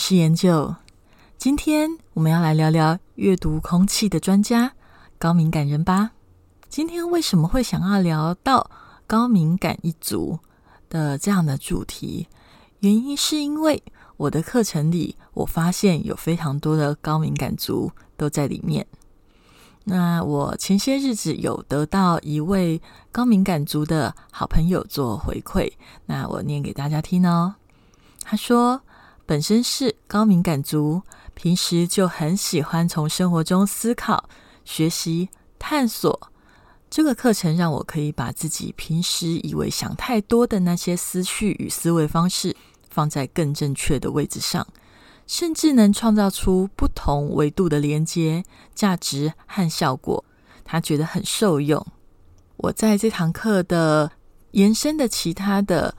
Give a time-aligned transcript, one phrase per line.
[0.00, 0.74] 是研究。
[1.36, 4.72] 今天我们要来聊聊阅读空气的专家——
[5.20, 6.12] 高敏感人吧。
[6.70, 8.70] 今天为什么会想要聊到
[9.06, 10.38] 高敏感一族
[10.88, 12.26] 的这样的主题？
[12.78, 13.82] 原因是因为
[14.16, 18.86] 我的课程里，我发现有非常多的高敏感族都在里面。
[19.84, 22.80] 那我前些日子有得到一位
[23.12, 25.70] 高敏感族的好朋友做回馈，
[26.06, 27.56] 那我念给大家听哦。
[28.22, 28.80] 他说
[29.30, 31.02] ：“本身是高敏感族，
[31.34, 34.28] 平时就很喜欢从生活中思考、
[34.64, 36.32] 学习、探索。
[36.90, 42.56] 这个课程让我可以把自己平时以为想太多的那些思绪与思维方式
[42.90, 44.66] 放在更正确的位置上，
[45.28, 48.42] 甚至能创造出不同维度的连接、
[48.74, 50.24] 价值和效果。
[50.64, 51.86] 他觉得很受用。
[52.56, 54.10] 我在这堂课的
[54.50, 55.94] 延伸的其他的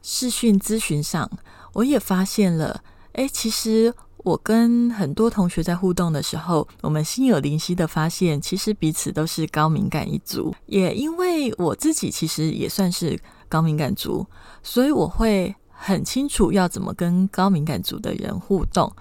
[0.00, 1.30] 视讯咨询上。”
[1.72, 10.54] 我也发现了，哎，其实我跟很多同学在互动的时候，我们心有灵犀的发现，其实彼此都是高敏感一族。
[10.66, 14.26] 也因为我自己其实也算是高敏感族，
[14.62, 18.92] 所以我会很清楚要怎么跟高敏感族的人互动。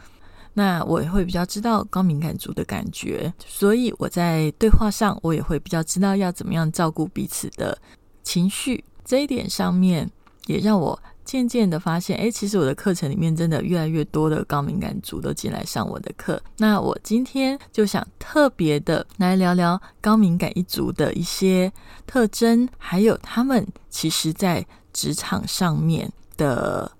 [0.54, 7.78] 那我也会比较知道高敏感族的感觉，所以我在对话上，我也会比较知道要怎么样照顾彼此的
[8.24, 8.84] 情绪。
[9.06, 10.10] 这一点上面
[10.48, 10.98] 也让我。
[11.24, 16.42] 渐渐的发现，哎，其实我的课程里面真的越来越多的高敏感族都进来上我的课。
[16.58, 21.72] 那我今天就想特别的来聊聊高敏感一族的一些
[22.06, 26.92] 特征，还有他们其实在职场上面的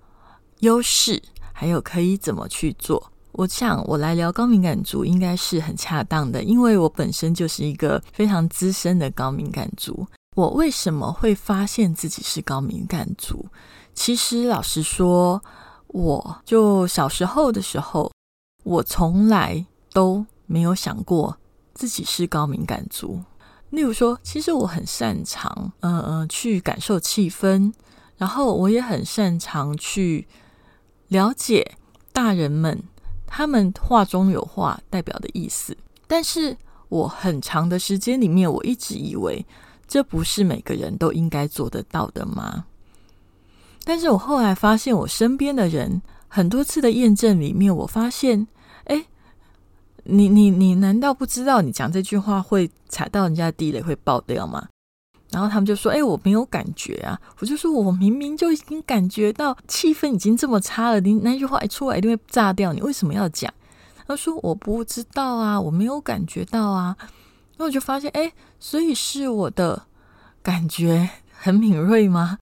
[0.60, 3.10] 优势，还有可以怎么去做。
[3.32, 10.06] 我想我来聊高敏感族应该是很恰当的，因为我本身就是一个非常资深的高敏感族。
[10.36, 13.44] 我为什么会发现自己是高敏感族？
[13.94, 15.42] 其实，老实说，
[15.88, 18.10] 我就小时候的时候，
[18.64, 21.36] 我从来都没有想过
[21.74, 23.22] 自己是高敏感族。
[23.70, 27.72] 例如说，其实我很擅长，呃呃，去感受气氛，
[28.16, 30.26] 然后我也很擅长去
[31.08, 31.76] 了解
[32.12, 32.82] 大人们
[33.26, 35.76] 他们话中有话代表的意思。
[36.06, 36.56] 但是
[36.88, 39.46] 我很长的时间里面，我一直以为
[39.88, 42.66] 这不是每个人都应该做得到的吗？
[43.84, 48.46] 但是我后来发现，我身边的人很多次的验证里面，我发现，
[48.84, 49.06] 哎，
[50.04, 54.68] 你你你难道不知道你讲这句话会踩到人家的地雷会爆掉吗？
[55.30, 57.18] 然后他们就说，哎，我没有感觉啊。
[57.38, 63.52] 我就说我明明就已经感觉到气氛已经这么差了，你那句话一出来一定会炸掉，你为什么要讲？
[64.06, 66.96] 他说我不知道啊，我没有感觉到啊。
[67.56, 69.86] 那我就发现，哎，所以是我的
[70.42, 72.38] 感觉很敏锐吗？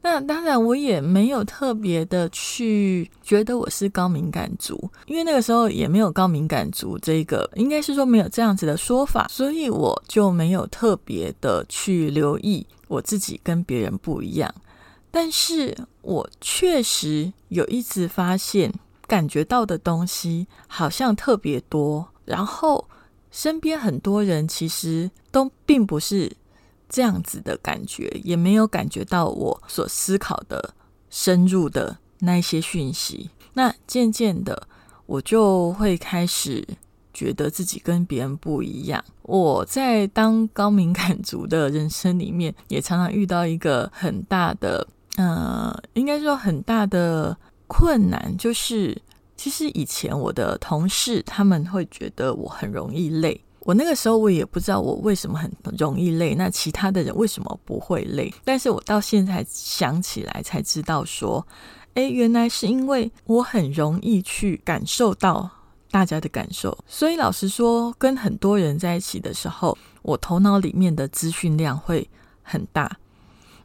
[0.00, 14.54] 那当然，我也没有特别的去觉得我是高敏感族，因为那个时候也没有高敏感族这个，应该是说没有这样子的说法，所以我就没有特别的去留意我自己跟别人不一样。
[15.10, 18.72] 但是我确实有一直发现，
[19.06, 22.88] 感觉到的东西好像特别多，然后
[23.32, 26.30] 身边很多人其实都并不是。
[26.88, 30.74] 这样子的感觉，也没有感觉到我所思考的
[31.10, 33.30] 深入的那一些讯息。
[33.54, 34.66] 那渐渐的，
[35.06, 36.66] 我就会开始
[37.12, 39.04] 觉得自己跟别人不一样。
[39.22, 48.96] 我在当高敏感族的人生里面，也常常遇到一个很大的，呃，应该说很大的困难，就是
[49.36, 53.38] 其实以前我的同事他们会觉得我很容易累。
[53.68, 58.32] 我那个时候我也不知道我为什么很容易累，那其他的人为什么不会累？
[58.42, 61.46] 但是我到现在想起来才知道说，
[61.92, 65.50] 哎，原来是因为我很容易去感受到
[65.90, 72.08] 大家的感受，所以老实说，跟很多人在一起的时候，我头脑里面的资讯量会
[72.40, 72.90] 很大。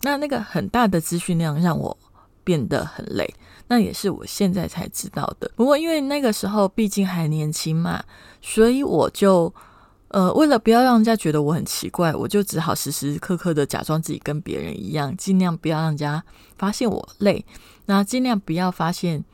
[0.02, 1.98] 那那个很大的资讯量让我
[2.44, 3.34] 变得很累，
[3.70, 5.50] 那也是我现在才知道的。
[5.56, 8.04] 不过因为那个时候毕竟还年轻嘛，
[8.42, 9.54] 所以我就。
[10.14, 16.24] 呃，为了不要让人家觉得我很奇怪，我就只好时时刻刻的假装自己跟别人一样，尽量不要让人家
[16.56, 17.44] 发现我累，
[17.88, 19.26] 那尽量不要发现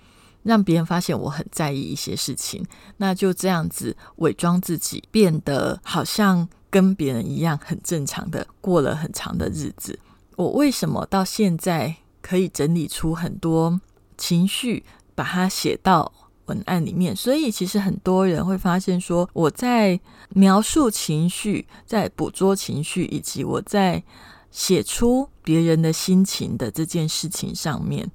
[0.44, 2.66] 让别人发现我很在意一些事情，
[2.96, 10.00] 那就这样子伪装自己，变得好像跟别人一样很正常的过了很长的日子。
[10.38, 13.82] 我为什么到现在可以整理出很多
[14.18, 16.10] 情绪，把它写到
[16.50, 17.16] 文案里面？
[17.16, 19.98] 所以其实很多人会发现说，我在
[20.32, 24.04] 描述情绪，在捕捉情绪，以及我在。
[24.52, 28.10] 写出别人的心情的这件事情上面，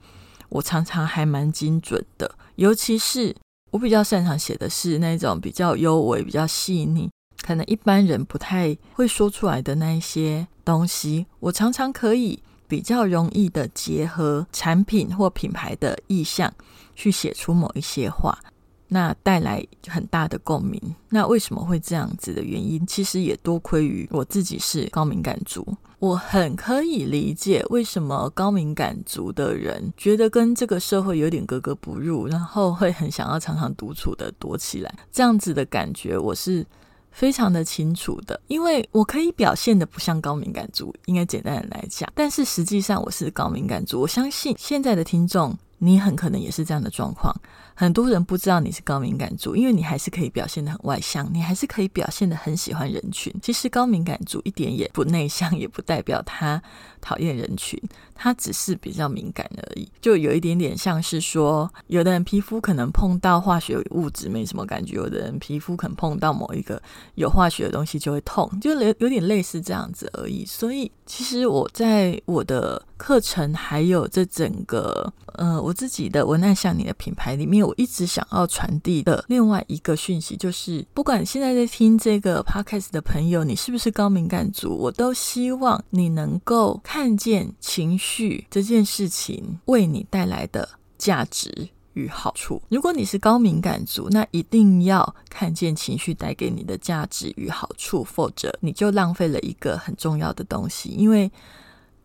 [0.48, 2.28] 我常常还蛮精准的。
[2.56, 3.32] 尤其是
[3.70, 7.08] 我比较擅长写的是那种比较优美、比较细腻，
[7.40, 16.52] 可能一般人不太会说出来的那一些东西，我常常可以比较容易的结合产品或品牌的意向，
[16.94, 18.38] 去写出某一些话。
[18.86, 20.80] 那带来很大的共鸣。
[21.08, 25.66] 那为什么会这样子的原因，其实也多亏于我自己是高敏感族。
[25.98, 34.94] 我很可以理解为什么高敏感族的人觉得跟这个社会有点格格不入，然后会很想要常常独处的躲起来。
[35.10, 36.64] 这样子的感觉，我是
[37.10, 38.38] 非常的清楚的。
[38.48, 44.02] 因为我可以表现的不像高敏感族，应该简单的来讲，但是实际上我是高敏感族。
[44.02, 45.56] 我相信现在的听众。
[45.84, 47.34] 你很可能也是这样的状况，
[47.74, 53.32] 很多人不知道你是高敏感族，因为你还是可以表现的很外向，你还是可以表现的很喜欢人群。
[53.42, 56.60] 其实高敏感族一点也不内向，也不代表他
[57.00, 57.80] 讨厌人群，
[58.14, 59.86] 他只是比较敏感而已。
[60.00, 66.80] 就有一点点像是说，有的人皮肤可能碰到化学物质没什么感觉，有的人皮肤可能碰到某一个
[67.16, 70.46] 有化学的东西就会痛，就有有点类似这样子而已。
[70.46, 75.74] 所以其实我在我的课程还有这整个呃我。
[75.74, 90.68] 自己的文案像你的品牌里面，我一直想要传递的另外一个讯息，就是不管现在在听这个 podcast 的朋友，你是不是高敏感族，我都希望你能够看见情绪这件事情为你带来的
[90.98, 92.60] 价值与好处。
[92.68, 101.30] 如果你是高敏感族，那一定要看见情绪带给你的价值与好处，否则你就浪费了一个很重要的东西，因为。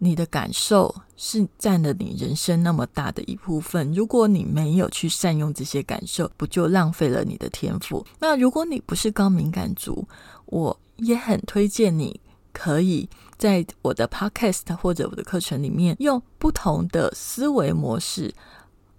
[0.02, 8.06] 你的感受是占了你人生那么大的一部分，如果你没有去善用这些感受，不就浪费了你的天赋？
[8.18, 10.08] 那如果你不是高敏感族，
[10.46, 12.18] 我也很推荐你
[12.54, 18.34] 可以在我的 podcast 或者我的课程里面，用不同的思维模式。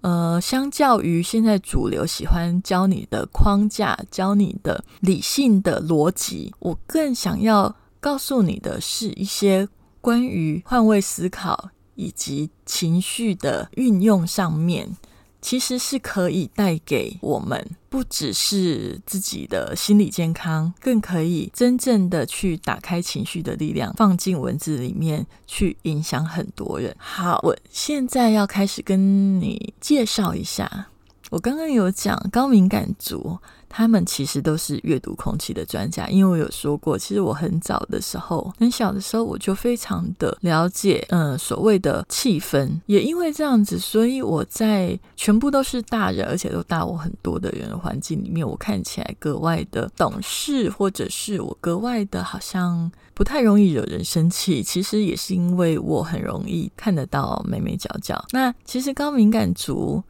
[0.02, 9.66] 呃，相较于现在主流喜欢教你的框架、教你的理性的逻辑，我更想要告诉你的是一些。
[10.00, 14.96] 关于换位思考以及情绪的运用上面，
[15.42, 26.94] 其实是可以带给我们不只是自己的心理健康，更可以真正的去打开情绪的力量，放进文字里面去影响很多人。
[26.98, 30.88] 好，我现在要开始跟你介绍一下，
[31.30, 33.38] 我刚刚有讲高敏感族。
[33.72, 42.68] 他们其实都是阅读空气的专家，因为我有说过，其实我很早的时候，很小的时候，我就非常的了解，嗯，所谓的气氛。
[42.86, 54.64] 也因为这样子，所以我在全部都是大人，而且都大我很多的人的环境里面，我看起来格外的懂事，或者是我格外的好像不太容易惹人生气。
[54.64, 58.24] 其实也是因为我很容易看得到眉眉角角。
[58.32, 60.02] 那其实高敏感族。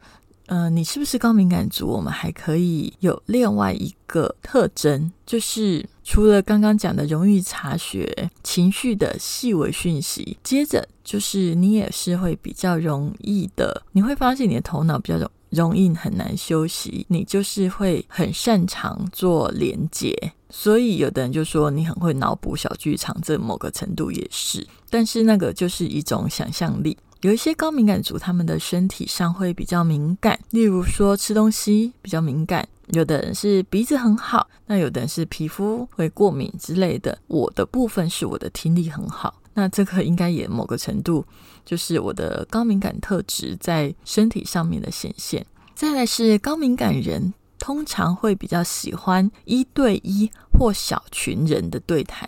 [0.53, 1.87] 嗯，你是不是高敏感族？
[1.87, 20.13] 我们还可以有另外一个特征，就是除了刚刚讲的容易察觉情绪的细微讯息，接着就是你也是会比较容易的，你会发现你的头脑比较容容易很难休息，你就是会很擅长做连接，
[20.49, 26.97] 所以有的人就说你很会脑补小剧场，这某个程度也是，但是那个就是一种想象力。
[27.21, 37.15] 有一些高敏感族，他们的身体上会比较敏感，例如说吃东西比较敏感；有的人是鼻子很好，那有的人是皮肤会过敏之类的。
[37.27, 41.23] 我的部分是我的听力很好，那这个应该也某个程度
[41.63, 45.45] 就是我的高敏感特质在身体上面的显现。
[45.75, 52.27] 再来是高敏感人通常会比较喜欢一对一或小群人的对谈。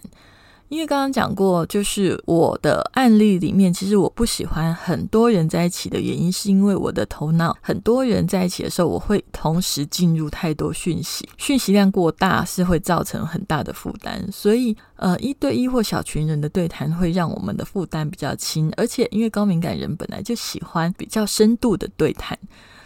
[0.73, 14.27] 因为刚刚讲过，就是我的案例里面，其实我不喜欢很多人在一起的原因，是因为我的头脑很多人在一起的时候，我会同时进入太多讯息，讯息量过大是会造成很大的负担。
[14.31, 22.35] 所以，呃，一对一或小群人的对谈会让我们的负担比较轻，而且因为高敏感人本来就喜欢比较深度的对谈，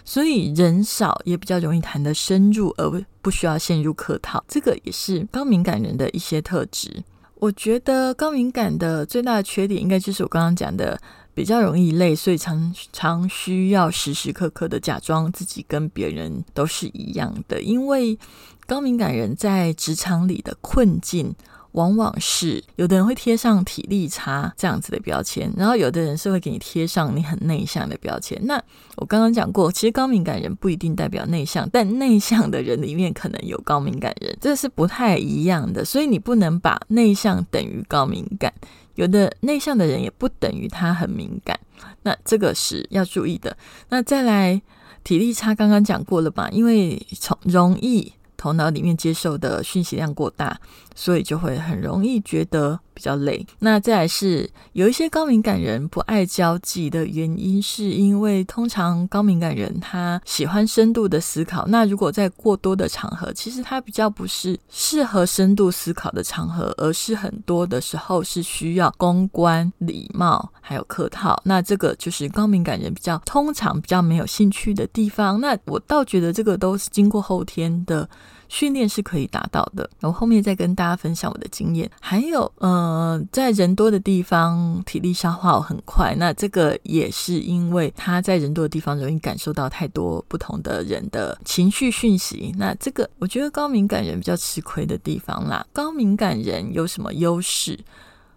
[0.03, 4.43] 所以人少也比较容易谈得深入，而不需要陷入客套。
[4.45, 7.01] 这个也是高敏感人的一些特质。
[7.39, 10.99] 我觉得高敏感的最大的缺点，应该就是我刚刚讲的
[11.33, 17.61] 比较容易累，所以常常需要时时刻刻的假装自己跟别人都是一样的。
[17.61, 18.17] 因为
[18.65, 21.35] 高敏感人在职场里的困境。
[21.73, 28.39] 往往是有的人会贴上体力差这样子的标签，然后有的人是会给你贴上你很内向的标签。
[28.45, 28.61] 那
[28.95, 35.85] 我刚刚讲过，其实高敏感人不一定代表内向，但内向的人里面可能有高敏感人，这是不太一样的。
[35.85, 38.53] 所以你不能把内向等于高敏感，
[38.95, 41.59] 有的内向的人也不等于他很敏感。
[42.03, 43.55] 那这个是要注意的。
[43.89, 44.61] 那再来
[45.03, 46.49] 体力差，刚刚讲过了吧？
[46.51, 48.13] 因为从容易。
[48.39, 50.61] 头脑里面接受的讯息量过大，
[50.97, 53.45] 所以就会很容易觉得比较累。
[53.59, 61.67] 那再来是有一些高敏感人不爱交际的原因，是因为通常高敏感人他喜欢深度的思考。
[61.67, 71.39] 那如果在过多的场合，其实他比较不是适合深度思考的场合，而是很多的时候是需要公关、礼貌还有客套。
[71.45, 75.39] 那这个就是高敏感人比较通常比较没有兴趣的地方。
[75.39, 78.09] 那我倒觉得这个都是经过后天的。
[78.49, 81.89] 训练是可以达到的，我后面再跟大家分享我的经验。
[81.99, 92.53] 还有，呃，在人多的地方，体力消耗很快，那这个也是因为他在人多的地方容易感受到太多不同的人的情绪讯息。
[92.57, 95.65] 那这个我觉得高敏感人比较吃亏的地方啦。
[95.73, 97.77] 高敏感人有什么优势？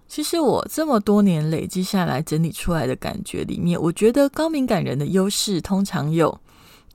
[0.09, 6.37] 其实我这么多年累积下来整理出来的感觉里面，我觉得高敏感人的优势通常有。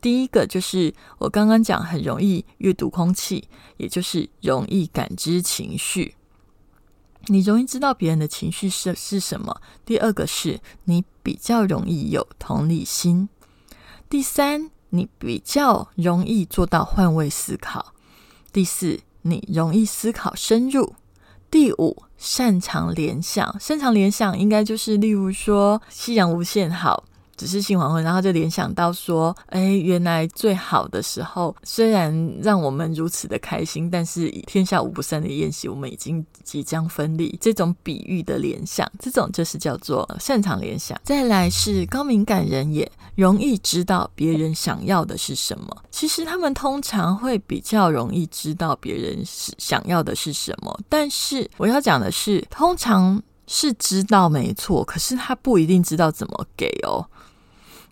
[0.06, 6.14] 第一个就是我刚刚讲，很容易阅读空气，也就是容易感知情绪。
[7.26, 9.60] 你容易知道别人的情绪是是什么。
[9.84, 13.28] 第二个是你比较容易有同理心。
[14.08, 17.96] 第三，你比较容易做到换位思考。
[18.54, 20.94] 第四，你容易思考深入。
[21.50, 23.60] 第五，擅长联想。
[23.60, 27.06] 擅长联想应该就是例如说夕阳无限好。
[27.38, 37.38] 只是新黄昏，然后就联想到说，哎，原来最好的时候，虽然让我们如此的开心，但是天下无不散的宴席，我们已经即将分离。
[37.42, 41.00] 这种比喻的联想，这种就是叫做 擅长联想。
[41.04, 45.84] 再来是高敏感人，也容易知道别人想要的是什么。
[45.92, 57.06] 其实他们通常会比较容易知道别人是想要的是什么，但是我要讲的是，通常是知道没错，可是他不一定知道怎么给哦。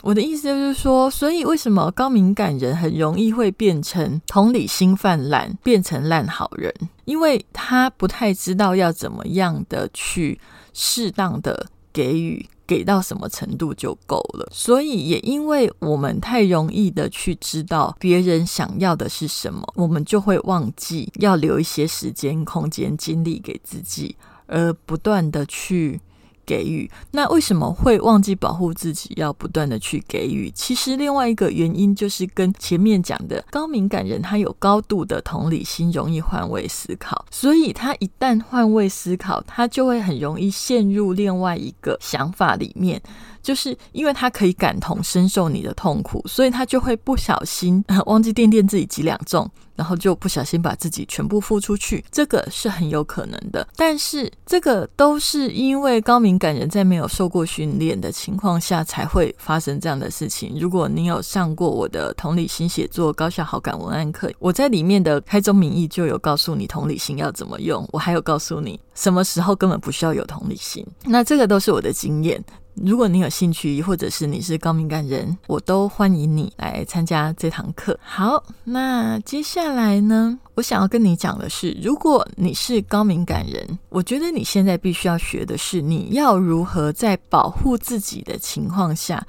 [0.03, 6.73] 我的意思就是说，所以为什么高敏感人很容易会变成同理心泛滥，变成烂好人？
[7.05, 10.37] 因为他不太知道要怎么样的去
[10.73, 14.45] 适当的给予，给到什么程度就够了。
[14.51, 24.17] 所以也因为我们太容易的去知道别人想要的是什么，我们就会忘记要留一些时间、空间、精力给自己，
[24.47, 26.01] 而不断的去。
[26.45, 29.13] 给予那为什么会忘记保护自己？
[29.15, 30.51] 要不断的去给予。
[30.51, 37.25] 其实另外一个原因就是跟前面讲的高敏感人，他有高度的同理心，容易换位思考。
[37.31, 43.01] 所以他一旦换位思考，他就会很容易陷入另外一个想法里面。
[43.43, 53.67] 就是因为他可以感同身受你的痛苦，所以他就会不小心 忘记垫垫自己几两重，然后就不小心把自己全部付出去，这个是很有可能的。
[53.75, 60.57] 但是这个都是因为高敏感人在没有受过训练的情况下才会发生这样的事情。
[60.57, 70.85] 如果你有上过我的同理心写作高效好感文案课，我在里面的开宗明义就有告诉你同理心要怎么用，我还有告诉你什么时候根本不需要有同理心。
[71.03, 72.41] 那这个都是我的经验。
[72.75, 77.97] 如果你有兴趣，或者是你是高敏感人，我都欢迎你来参加这堂课。
[78.01, 89.25] 好，那接下来呢，我想要跟你讲的是，如果你是高敏感人，我觉得你现在必须要学的是，你要如何在保护自己的情况下，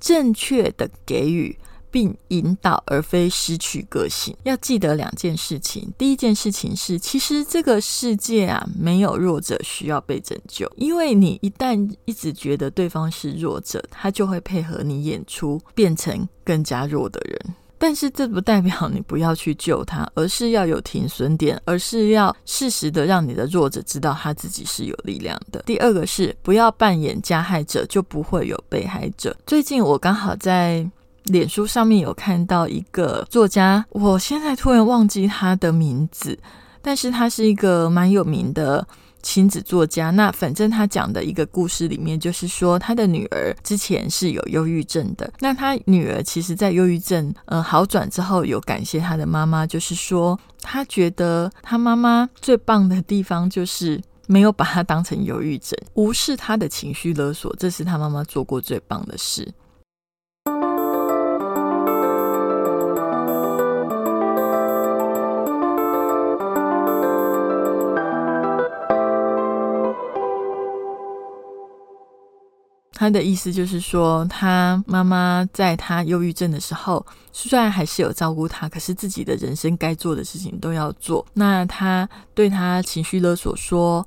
[0.00, 1.56] 正确的给予。
[1.90, 4.36] 并引导，而非失去个性。
[4.44, 5.92] 要记得两件事情。
[5.96, 10.70] 第一件事情是，其实这个世界啊，没有弱者需要被拯救。
[10.76, 17.54] 因为你一旦一直觉得对方是弱者，他就会配合你演出，变成更加弱的人。
[17.80, 25.62] 但是这不代表你不要去救他，而是要有停损点，而是要适时的让你的弱者知道他自己是有力量的。
[25.64, 29.36] 第二个是，不要扮演加害者，就不会有被害者。
[29.46, 30.90] 最近我刚好在。
[31.28, 36.38] 脸书上面有看到一个作家，我现在突然忘记他的名字，
[36.82, 38.86] 但是他是一个蛮有名的
[39.22, 40.10] 亲子作家。
[40.10, 45.32] 那反正他讲的一个故事里面，就是说他的女儿之前是有忧郁症的。
[45.40, 54.00] 那他女儿其实，在忧郁症呃好转之后，有感谢他的妈妈，就是说他觉得他妈妈最棒的地方就是。
[54.30, 59.50] 没有把他当成忧郁症，无视他的情绪勒索，这是他妈妈做过最棒的事。
[72.98, 81.24] 他的意思就是说，他妈妈在他忧郁症的时候，虽然还是有照顾他，可是自己的人生该做的事情都要做。
[81.34, 84.04] 那他对他情绪勒索说。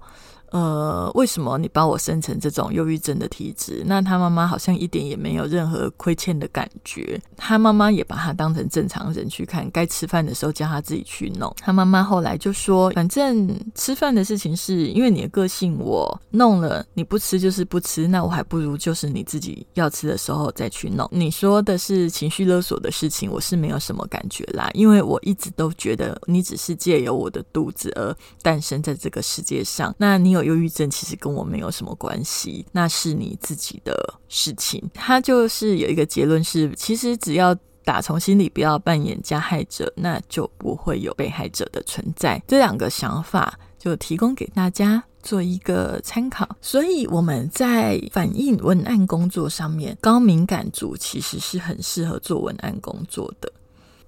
[0.51, 3.83] 呃，为什么你把我生成这种忧郁症的体质？
[3.85, 7.19] 那他妈妈好像一点也没有任何亏欠的感觉。
[7.37, 11.55] 他妈妈也把他当成正常人去看，该吃饭的时候叫他自己去弄。
[11.61, 21.07] 他妈妈后来就说：“反正吃饭的事情是因为你的个性，我弄了你不吃就是不吃，那我还不如就是你自己要吃的时候再去弄。
[21.11, 29.95] 你说的是情绪勒索的事情，我是没有什么感觉啦，因为我一直都觉得你只是借由我的肚子而诞生在这个世界上。
[29.97, 30.40] 那你有。
[30.43, 34.83] 忧郁症其实跟我没有什么关系，那是你自己的事情。
[34.93, 42.41] 他就是有一个结论是，其实只要打从心里不要扮演加害者，那就不会有被害者的存在。
[42.47, 46.47] 这两个想法就提供给大家做一个参考。
[46.61, 53.51] 所以我们在反映文案工作上面，高敏感族其实是很适合做文案工作的。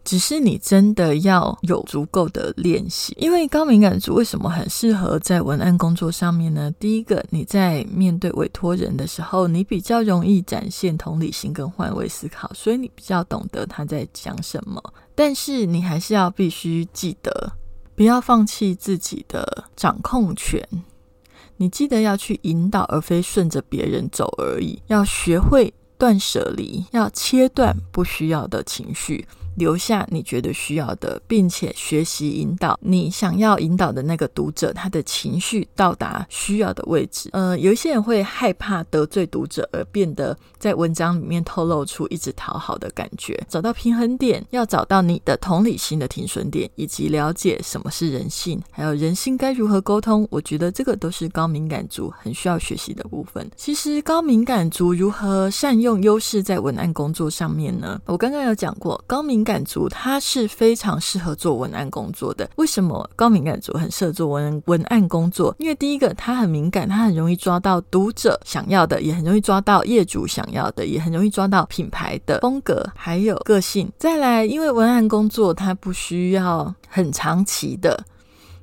[0.03, 6.69] 只是你真的要有足够的练习，因为高敏感族为什么很适合在文案工作上面呢？
[6.77, 14.81] 第一个，你在面对委托人的时候，你比较容易展现同理心跟换位思考，所以你比较懂得他在讲什么。
[15.15, 17.53] 但是你还是要必须记得，
[17.95, 20.67] 不要放弃自己的掌控权。
[21.55, 24.81] 你记得要去引导，而非顺着别人走而已。
[24.87, 29.25] 要学会断舍离，要切断不需要的情绪。
[29.55, 37.29] 留下你觉得需要的，并且学习引导你想要引导的那个读者，他的情绪到达需要的位置。
[37.33, 43.39] 呃，有一些人会害怕得罪读者，而变得在文章里面透露出一直讨好的感觉。
[43.47, 50.27] 找到平衡点，要找到你的同理心的停损点，以及了解什么是人性，还有人性该如何沟通。
[50.29, 53.49] 我觉得这个都是高敏感族很需要学习的部分。
[53.55, 58.01] 其实高敏感族如何善用优势在文案工作上面呢？
[58.05, 62.49] 我刚刚有讲过，高敏敏感族他是非常适合做文案工作的。
[62.55, 65.53] 为什么高敏感族很适合做文文案工作？
[65.59, 73.91] 因为第一个，他很敏感，他很容易抓到读者想要的，也很容易抓到业主想要的，也很容易抓到品牌的风格还有个性。
[73.97, 78.01] 再来，因为文案工作，他不需要很长期的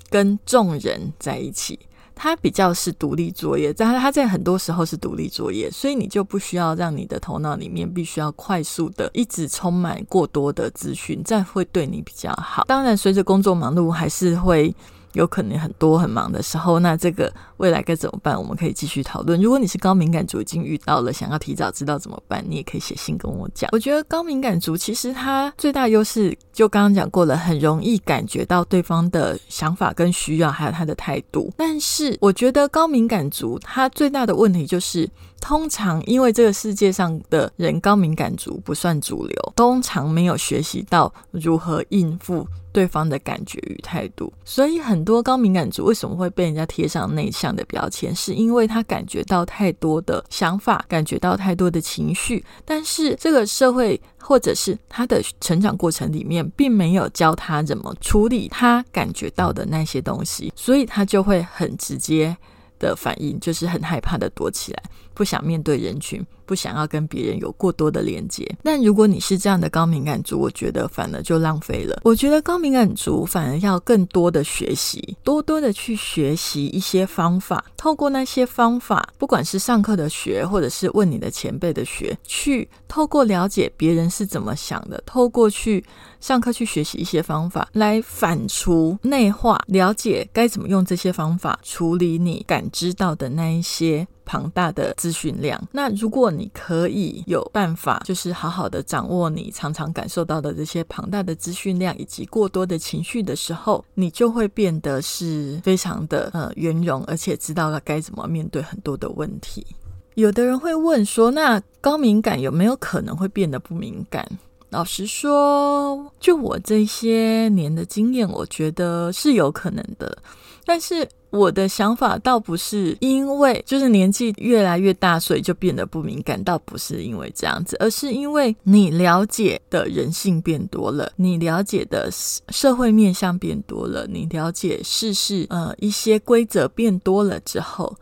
[0.09, 1.79] 跟众人在一起。
[2.23, 12.65] 它比较是独立作业，在它在很多时候是独立作业，所以你就不需要让你的头脑里面必须要快速的一直充满过多的资讯，这样会对你比较好。
[12.65, 14.75] 当然，随着工作忙碌，还是会。
[15.13, 18.39] 有可能很多很忙的时候，那这个未来该怎么办？
[18.39, 19.41] 我们可以继续讨论。
[19.41, 23.69] 如果你是高敏感族，已经遇到了，想要提早知道怎么办，你也可以写信跟我讲。
[23.73, 31.53] 我觉得高敏感族其实他最大优势，就刚刚讲过了，很容易感觉到对方的想法跟需要，还有他的态度。
[31.57, 35.09] 但是我觉得高敏感族他最大的问题就是，
[35.41, 42.47] 通常因为这个世界上的人高敏感族不算主流，通常没有学习到如何应付。
[42.73, 62.37] 对方的感觉与态度，所以很多高敏感族为什么会被人家贴上内向的标签，是因为他感觉到太多的想法，感觉到太多的情绪，但是这个社会或者是他的成长过程里面，并没有教他怎么处理他感觉到的那些东西，所以他就会很直接
[62.79, 64.83] 的反应，就是很害怕的躲起来，
[65.21, 66.25] 不想面对人群。
[66.47, 72.01] 不想要跟别人有过多的连接，但如果你是这样的高敏感族，我觉得反而就浪费了。
[72.03, 85.85] 我觉得高敏感族反而要更多的学习，多多的去学习一些方法，透过那些方法，不管是上课的学，或者是问你的前辈的学，去透过了解别人是怎么想的，透过去
[86.19, 94.05] 上课去学习一些方法，来反刍内化，了解该怎么用这些方法处理你感知到的那一些。
[94.31, 109.67] 庞大的资讯量，那如果你可以有办法，就是好好的掌握你常常感受到的这些庞大的资讯量以及过多的情绪的时候，你就会变得是非常的呃圆融，而且知道了该怎么面对很多的问题。
[110.15, 114.25] 有的人会问说，那高敏感有没有可能会变得不敏感？
[114.69, 120.17] 老实说，就我这些年的经验，我觉得是有可能的。
[120.65, 137.97] 但是我的想法倒不是因为就是年纪越来越大，所以就变得不敏感，倒不是因为这样子，而是因为你了解的人性变多了，你了解的社会面向变多了，你了解世事呃一些规则变多了之后。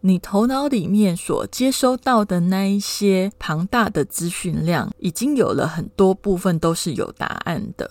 [0.00, 7.90] 你头脑里面所接收到的那一些庞大的资讯量，已经有了很多部分都是有答案的。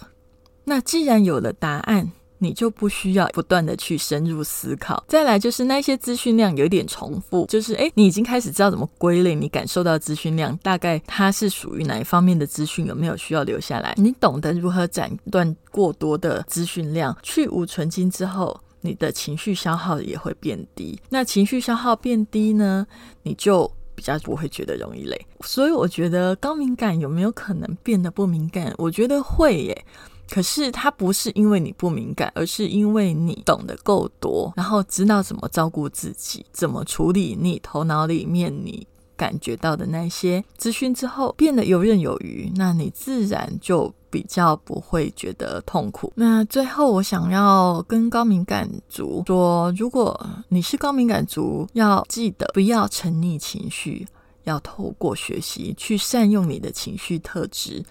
[0.64, 5.04] 那既然有了答案，你就不需要不断的去深入思考。
[5.08, 13.94] 再来就是那些资讯量有点重复，就是诶，你已经开始知道怎么归类，你感受到资讯量大概它是属于哪一方面的资讯，有没有需要留下来？
[13.98, 18.60] 你懂得如何斩断过多的资讯量，去无存精之后。
[18.80, 22.86] 你的情绪消耗也会变低，那情绪消耗变低呢，
[23.24, 25.20] 你就比较不会觉得容易累。
[25.42, 28.72] 所以我觉得高敏感有没有可能变得不敏感？
[28.78, 29.86] 我觉得会耶。
[30.30, 38.86] 可是它不是因为你不敏感，而是因为你懂得够多，然后知道怎么照顾自己，怎么处理你头脑里面你
[39.16, 43.94] 感觉到的那些资讯之后，变得游刃有余，那你自然就。
[44.10, 46.12] 比较不会觉得痛苦。
[46.16, 54.08] 那最后，我想要跟高敏感族说，如果你是高敏感族，要记得不要沉溺情绪，
[54.46, 57.84] 要透过学习去善用你的情绪特质。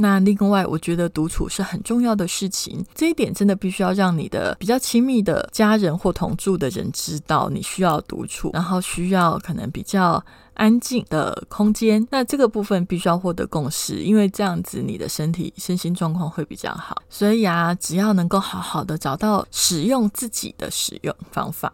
[0.00, 12.06] 那另外，我觉得独处是很重要的事情，这一点真的必须要让你的比较亲密的家人或同住的人知道，你需要独处，然后需要可能比较安静的空间。
[12.12, 17.02] 那这个部分必须要获得共识，因为这样子你的身体身心状况会比较好。
[17.10, 21.72] 所以啊，只要能够好好的找到使用自己的使用方法。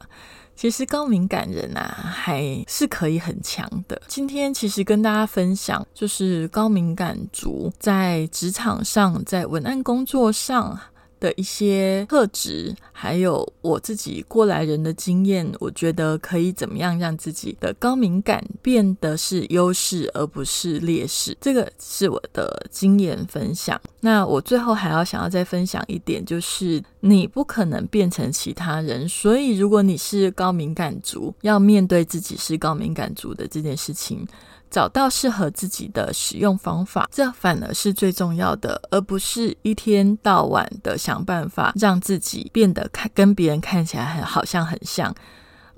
[0.57, 1.83] 其实高敏感人啊，
[2.14, 4.01] 还是可以很强的。
[4.07, 10.79] 今天其实跟大家分享，就是高敏感族在职场上，在文案工作上。
[11.25, 23.81] 的一些特质，还有我自己过来人的经验，我觉得可以怎么样让自己的高敏感变得是优势而不是劣势，这个是我的经验分享。
[24.01, 34.27] 那我最后还要想要再分享一点，就是你不可能变成其他人，所以如果你是高敏感族，要面对自己是高敏感族的这件事情。
[34.75, 45.15] 找到适合自己的使用方法，这反而是最重要的，而不是一天到晚的想办法让自己变得看跟别人看起来很好像很像。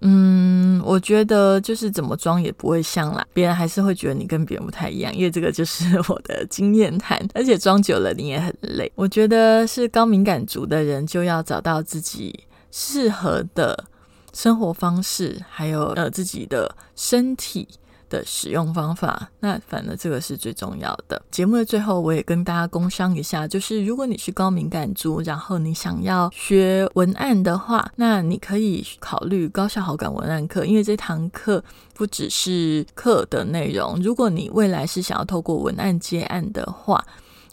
[0.01, 7.21] 嗯，我觉得就是怎么装也不会像啦，别人还是会觉得你跟别人不太一样，因为这个就是我的经验谈。
[7.35, 8.91] 而且装久了你也很累。
[8.95, 13.85] 我觉得是高敏感族的人就要找到自己适合的
[14.33, 17.69] 生活方式，还有呃自己的身体。
[18.09, 21.21] 的使用方法，那反正这个是最重要的。
[21.31, 31.63] 节目的最后，我也跟大家工商一下，就是如果你是高敏感族，然后你想要学文案的话，那你可以考虑高效好感文案课，因为这堂课
[31.95, 37.05] 不只是课的内容，如果你未来是想要透过文案接案的话，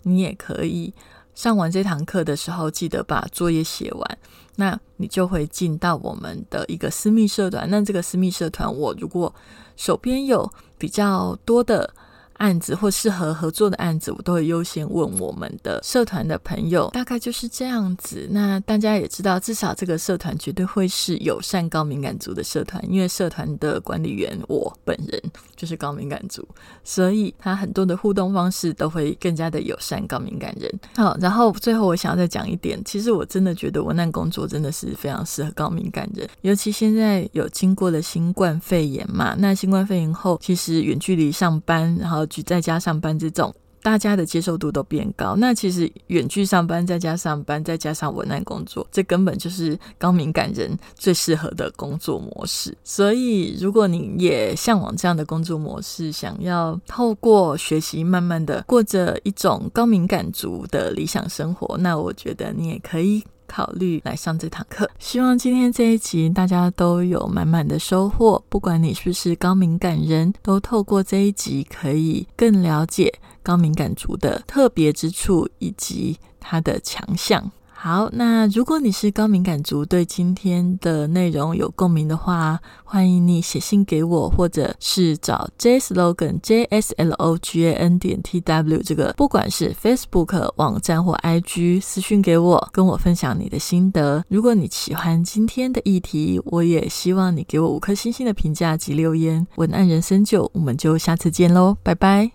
[0.03, 0.93] 你也可以
[1.35, 4.17] 上完这堂课的时候，记得把作业写完，
[4.55, 7.69] 那你就会进到我们的一个私密社团。
[7.69, 9.33] 那这个私密社团，我如果
[9.75, 11.93] 手边有比较多的。
[12.37, 18.27] 案子或适合合作的案子，我都会优先问我们的社团的朋友，大概就是这样子。
[18.31, 25.21] 那大家也知道，至少这个社团绝对会是友善高敏感族的社团，因为社团的管理员我本人
[25.55, 26.47] 就是高敏感族，
[26.83, 30.71] 所以他很多的互动方式都会更加的友善高敏感人。
[30.95, 45.35] 好，然后最后我想要再讲一点，其实我真的觉得文案工作真的是非常适合高敏感人，尤其现在有经过了新冠肺炎嘛，那新冠肺炎后，其实远距离上班，然后去在家上班这种，大家的接受度都变高。
[45.35, 52.77] 那其实远距上班，在家上班，再加上文案工作，这根本就是高敏感人最适合的工作模式。
[52.83, 63.21] 所以，如果你也向往这样的工作模式，想要透过学习，慢慢的过着一种高敏感族的理想生活，那我觉得你也可以。
[63.47, 68.43] 考虑来上这堂课，希望今天这一集大家都有满满的收获。
[68.49, 77.51] 不管你是不是高敏感人，都透过这一集可以更了解高敏感族的特别之处以及它的强项。
[77.83, 91.13] 好，那如果你是高敏感族，对今天的内容有共鸣的话，欢迎你写信给我，或者是找 J Slogan J S L O G A N 点 T W 这个，不管是 Facebook 网站或
[91.15, 94.23] IG 私讯给我，跟我分享你的心得。
[94.29, 99.45] 如果你喜欢今天的议题，我也希望你给我五颗星星的评价及留言。
[99.57, 102.31] 文案人生就，我们就下次见喽，拜拜。